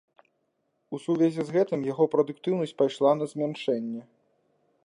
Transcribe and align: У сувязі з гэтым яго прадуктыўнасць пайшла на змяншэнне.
У 0.97 0.99
сувязі 1.03 1.41
з 1.49 1.55
гэтым 1.57 1.85
яго 1.91 2.09
прадуктыўнасць 2.13 2.77
пайшла 2.83 3.11
на 3.19 3.25
змяншэнне. 3.35 4.01